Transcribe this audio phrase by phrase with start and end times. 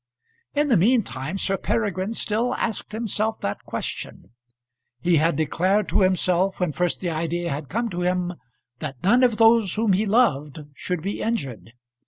[0.55, 4.31] In the mean time Sir Peregrine still asked himself that question.
[4.99, 8.33] He had declared to himself when first the idea had come to him,
[8.79, 11.73] that none of those whom he loved should be injured.